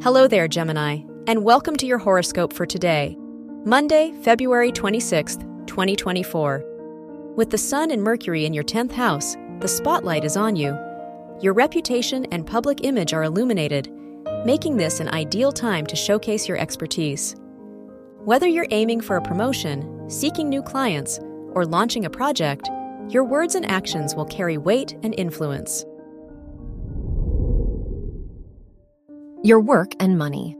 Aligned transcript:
Hello 0.00 0.28
there, 0.28 0.46
Gemini, 0.46 1.00
and 1.26 1.42
welcome 1.42 1.74
to 1.74 1.84
your 1.84 1.98
horoscope 1.98 2.52
for 2.52 2.64
today, 2.64 3.16
Monday, 3.64 4.12
February 4.22 4.70
26th, 4.70 5.40
2024. 5.66 7.32
With 7.34 7.50
the 7.50 7.58
Sun 7.58 7.90
and 7.90 8.00
Mercury 8.00 8.46
in 8.46 8.54
your 8.54 8.62
10th 8.62 8.92
house, 8.92 9.36
the 9.58 9.66
spotlight 9.66 10.22
is 10.22 10.36
on 10.36 10.54
you. 10.54 10.78
Your 11.42 11.52
reputation 11.52 12.26
and 12.26 12.46
public 12.46 12.84
image 12.84 13.12
are 13.12 13.24
illuminated, 13.24 13.90
making 14.46 14.76
this 14.76 15.00
an 15.00 15.08
ideal 15.08 15.50
time 15.50 15.84
to 15.86 15.96
showcase 15.96 16.46
your 16.46 16.58
expertise. 16.58 17.34
Whether 18.20 18.46
you're 18.46 18.68
aiming 18.70 19.00
for 19.00 19.16
a 19.16 19.22
promotion, 19.22 20.08
seeking 20.08 20.48
new 20.48 20.62
clients, 20.62 21.18
or 21.54 21.66
launching 21.66 22.04
a 22.04 22.10
project, 22.10 22.70
your 23.08 23.24
words 23.24 23.56
and 23.56 23.68
actions 23.68 24.14
will 24.14 24.26
carry 24.26 24.58
weight 24.58 24.96
and 25.02 25.12
influence. 25.18 25.84
Your 29.44 29.60
work 29.60 29.92
and 30.00 30.18
money. 30.18 30.56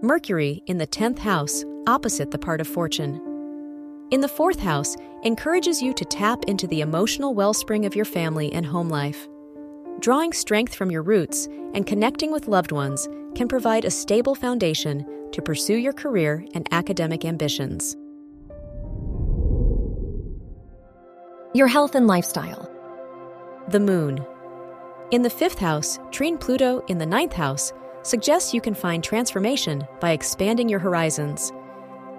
Mercury 0.00 0.62
in 0.66 0.78
the 0.78 0.86
10th 0.86 1.18
house, 1.18 1.66
opposite 1.86 2.30
the 2.30 2.38
part 2.38 2.62
of 2.62 2.66
fortune. 2.66 3.20
In 4.10 4.22
the 4.22 4.28
fourth 4.28 4.58
house, 4.58 4.96
encourages 5.22 5.82
you 5.82 5.92
to 5.92 6.04
tap 6.06 6.44
into 6.46 6.66
the 6.66 6.80
emotional 6.80 7.34
wellspring 7.34 7.84
of 7.84 7.94
your 7.94 8.06
family 8.06 8.50
and 8.54 8.64
home 8.64 8.88
life. 8.88 9.28
Drawing 10.00 10.32
strength 10.32 10.74
from 10.74 10.90
your 10.90 11.02
roots 11.02 11.46
and 11.74 11.86
connecting 11.86 12.32
with 12.32 12.48
loved 12.48 12.72
ones 12.72 13.06
can 13.34 13.48
provide 13.48 13.84
a 13.84 13.90
stable 13.90 14.34
foundation 14.34 15.06
to 15.32 15.42
pursue 15.42 15.76
your 15.76 15.92
career 15.92 16.42
and 16.54 16.66
academic 16.72 17.26
ambitions. 17.26 17.96
Your 21.52 21.66
health 21.66 21.94
and 21.94 22.06
lifestyle. 22.06 22.70
The 23.68 23.80
Moon. 23.80 24.24
In 25.10 25.20
the 25.22 25.30
fifth 25.30 25.58
house, 25.58 25.98
trine 26.10 26.38
Pluto 26.38 26.82
in 26.88 26.96
the 26.96 27.06
ninth 27.06 27.34
house 27.34 27.72
suggests 28.02 28.54
you 28.54 28.60
can 28.60 28.74
find 28.74 29.04
transformation 29.04 29.86
by 30.00 30.10
expanding 30.12 30.68
your 30.68 30.80
horizons. 30.80 31.52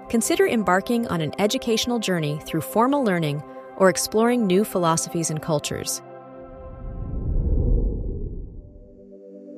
Consider 0.08 0.46
embarking 0.46 1.06
on 1.08 1.20
an 1.20 1.32
educational 1.40 1.98
journey 1.98 2.40
through 2.46 2.60
formal 2.60 3.04
learning 3.04 3.42
or 3.76 3.88
exploring 3.88 4.46
new 4.46 4.64
philosophies 4.64 5.30
and 5.30 5.42
cultures. 5.42 6.00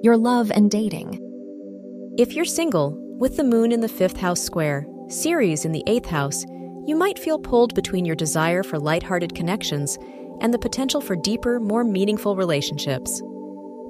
Your 0.03 0.17
love 0.17 0.51
and 0.51 0.71
dating. 0.71 1.21
If 2.19 2.33
you're 2.33 2.47
single, 2.47 2.97
with 3.19 3.37
the 3.37 3.45
moon 3.45 3.73
in 3.73 3.81
the 3.81 3.89
fifth 3.89 4.17
house 4.17 4.41
square, 4.41 4.87
Ceres 5.09 5.65
in 5.67 5.73
the 5.73 5.85
eighth 5.87 6.07
house, 6.07 6.45
you 6.87 6.97
might 6.97 7.19
feel 7.19 7.39
pulled 7.39 7.75
between 7.75 8.07
your 8.07 8.17
desire 8.17 8.63
for 8.63 8.79
lighthearted 8.79 9.35
connections 9.35 9.99
and 10.41 10.55
the 10.55 10.59
potential 10.59 11.01
for 11.01 11.17
deeper, 11.17 11.61
more 11.61 11.85
meaningful 11.85 12.37
relationships. 12.37 13.23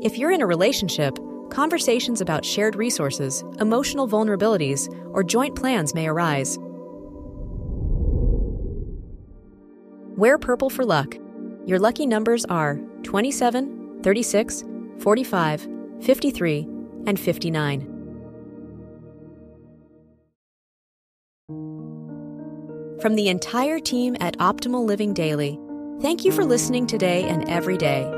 If 0.01 0.17
you're 0.17 0.31
in 0.31 0.43
a 0.43 0.47
relationship, 0.47 1.19
conversations 1.51 2.21
about 2.21 2.45
shared 2.45 2.77
resources, 2.77 3.43
emotional 3.59 4.07
vulnerabilities, 4.07 4.89
or 5.13 5.25
joint 5.25 5.57
plans 5.57 5.93
may 5.93 6.07
arise. 6.07 6.57
Wear 10.17 10.39
purple 10.39 10.71
for 10.71 10.85
luck. 10.85 11.17
Your 11.67 11.81
lucky 11.81 12.07
numbers 12.07 12.45
are 12.45 12.79
27, 13.03 14.01
36, 14.03 14.65
45, 15.01 15.69
53, 16.01 16.69
and 17.07 17.19
59. 17.19 17.95
From 23.01 23.15
the 23.15 23.29
entire 23.29 23.81
team 23.81 24.17
at 24.21 24.37
Optimal 24.39 24.85
Living 24.85 25.13
Daily, 25.13 25.59
thank 26.01 26.25
you 26.25 26.31
for 26.31 26.45
listening 26.45 26.87
today 26.87 27.25
and 27.25 27.49
every 27.49 27.77
day. 27.77 28.18